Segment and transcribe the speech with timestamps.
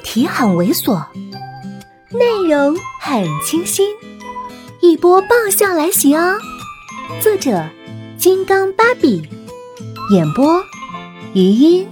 [0.00, 1.04] 题很猥琐，
[2.10, 3.88] 内容很清新，
[4.80, 6.38] 一波爆笑来袭哦！
[7.20, 7.68] 作者：
[8.16, 9.28] 金刚芭比，
[10.12, 10.62] 演播：
[11.34, 11.86] 余音。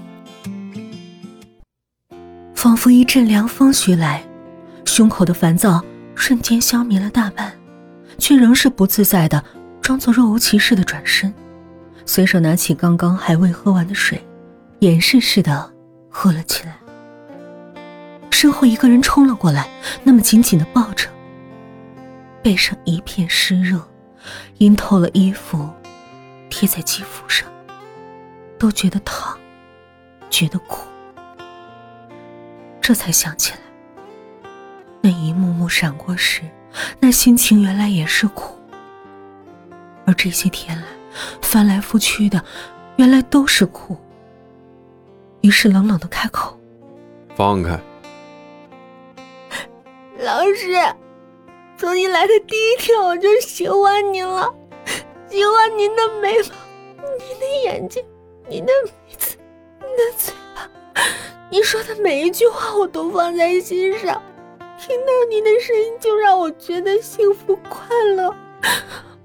[2.55, 4.27] 仿佛一阵凉风徐来，
[4.85, 5.83] 胸口的烦躁
[6.15, 7.57] 瞬间消弭了大半，
[8.19, 9.43] 却仍是不自在的
[9.81, 11.33] 装作若无其事的转身，
[12.05, 14.21] 随手拿起刚刚还未喝完的水，
[14.81, 15.73] 掩饰似的
[16.11, 16.79] 喝了起来。
[18.41, 19.69] 身后一个人冲了过来，
[20.05, 21.09] 那么紧紧的抱着，
[22.41, 23.83] 背上一片湿热，
[24.59, 25.69] 阴透了衣服，
[26.49, 27.49] 贴在肌肤上，
[28.57, 29.37] 都觉得烫，
[30.31, 30.87] 觉得苦。
[32.81, 33.59] 这才想起来，
[35.01, 36.43] 那一幕幕闪过时，
[37.01, 38.57] 那心情原来也是苦。
[40.07, 40.87] 而这些天来，
[41.43, 42.45] 翻来覆去的，
[42.99, 43.99] 原来都是苦。
[45.41, 46.57] 于是冷冷的开口
[47.35, 47.77] ：“放开。”
[50.19, 50.75] 老师，
[51.77, 54.53] 从你来的第一天我就喜欢你了，
[55.31, 56.49] 喜欢您的眉毛、
[57.21, 58.05] 您的眼睛、
[58.49, 59.37] 您的鼻子、
[59.81, 60.69] 您的嘴巴，
[61.49, 64.21] 你说的每一句话我都放在心上，
[64.77, 68.35] 听到你的声音就让我觉得幸福快乐。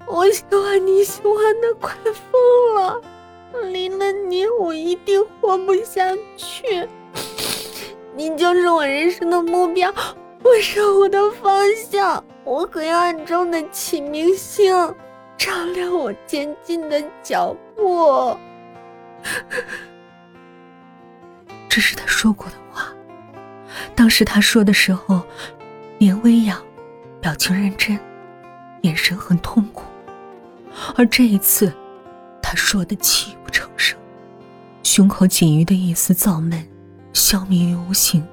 [0.05, 3.01] 我喜欢你喜欢的快疯了，
[3.63, 6.87] 离了你我一定活不下去，
[8.15, 9.91] 你就是我人生的目标。
[10.43, 14.73] 我说我的方向，我黑暗中的启明星，
[15.37, 18.37] 照亮我前进的脚步。
[21.69, 22.93] 这是他说过的话。
[23.95, 25.21] 当时他说的时候，
[25.97, 26.61] 脸微扬，
[27.21, 27.97] 表情认真，
[28.81, 29.85] 眼神很痛苦。
[30.95, 31.73] 而这一次，
[32.41, 33.97] 他说的泣不成声，
[34.83, 36.67] 胸口仅余的一丝躁闷
[37.13, 38.27] 消弭于无形，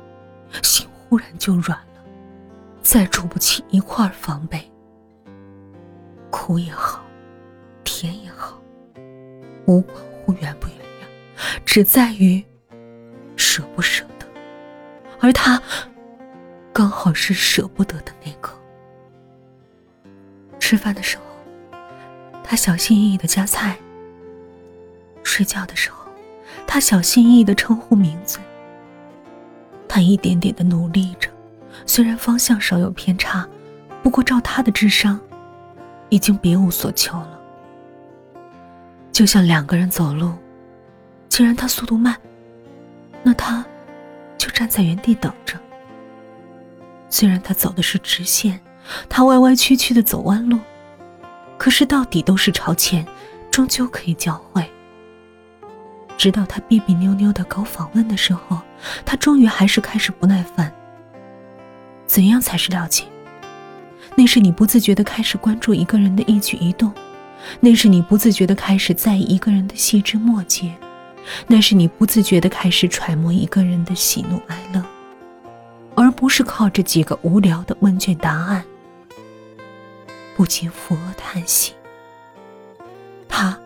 [0.62, 1.78] 心忽然就软。
[2.90, 4.68] 再筑不起一块防备，
[6.28, 7.04] 苦也好，
[7.84, 8.60] 甜也好，
[9.66, 12.44] 无关乎原不原谅，只在于
[13.36, 14.26] 舍不舍得。
[15.20, 15.62] 而他
[16.72, 18.50] 刚好是舍不得的那个。
[20.58, 21.78] 吃饭的时候，
[22.42, 23.76] 他小心翼翼的夹菜；
[25.22, 26.10] 睡觉的时候，
[26.66, 28.40] 他小心翼翼的称呼名字。
[29.86, 31.29] 他一点点的努力着。
[31.86, 33.46] 虽然方向稍有偏差，
[34.02, 35.18] 不过照他的智商，
[36.08, 37.38] 已经别无所求了。
[39.12, 40.32] 就像两个人走路，
[41.28, 42.16] 既然他速度慢，
[43.22, 43.64] 那他
[44.38, 45.58] 就站在原地等着。
[47.08, 48.60] 虽然他走的是直线，
[49.08, 50.58] 他歪歪曲曲的走弯路，
[51.58, 53.06] 可是到底都是朝前，
[53.50, 54.64] 终究可以交汇。
[56.16, 58.60] 直到他别别扭扭的搞访问的时候，
[59.04, 60.72] 他终于还是开始不耐烦。
[62.10, 63.04] 怎样才是了解？
[64.16, 66.92] 那是你不自觉的开始关注一个人的一举一动，
[67.60, 70.74] 那是你不自觉的开始在意一个人的细枝末节，
[71.46, 74.84] 那是你不自觉的开始揣摩一个人的喜怒哀乐，
[75.94, 78.64] 而不是靠着几个无聊的问卷答案。
[80.36, 81.74] 不禁扶额叹息，
[83.28, 83.56] 他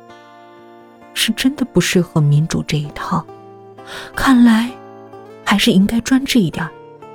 [1.15, 3.25] 是真的不适合民主这一套，
[4.15, 4.71] 看来
[5.47, 6.69] 还是应该专制一点。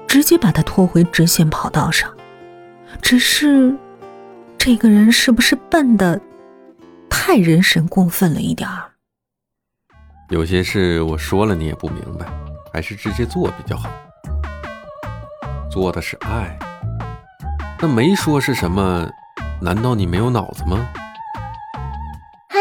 [0.10, 2.12] 直接把他拖回直线跑道上，
[3.00, 3.78] 只是
[4.58, 6.20] 这个人是不是笨的
[7.08, 8.90] 太人神共愤了一点儿？
[10.30, 12.26] 有些事我说了你也不明白，
[12.74, 13.88] 还是直接做比较好。
[15.72, 16.58] 做的是爱，
[17.80, 19.08] 那没说是什么？
[19.62, 20.90] 难道你没有脑子吗？
[22.50, 22.58] 嗨，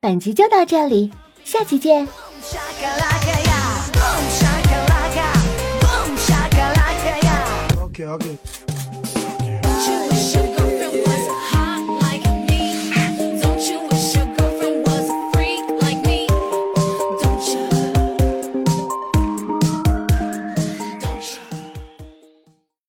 [0.00, 1.12] 本集就到这里，
[1.44, 2.08] 下期见。
[7.94, 8.73] okay, okay.